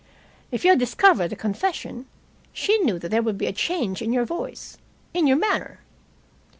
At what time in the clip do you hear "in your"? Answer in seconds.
4.01-4.25, 5.13-5.37